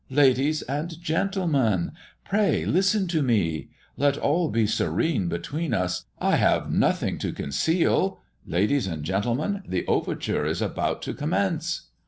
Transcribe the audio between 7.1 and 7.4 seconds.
to